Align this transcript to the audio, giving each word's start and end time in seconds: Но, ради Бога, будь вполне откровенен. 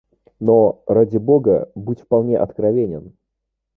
Но, 0.39 0.81
ради 0.87 1.17
Бога, 1.17 1.69
будь 1.75 2.01
вполне 2.01 2.39
откровенен. 2.39 3.15